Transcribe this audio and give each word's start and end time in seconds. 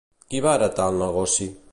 Qui 0.31 0.39
va 0.45 0.53
heretar 0.59 0.87
el 0.93 0.97
negoci? 1.03 1.49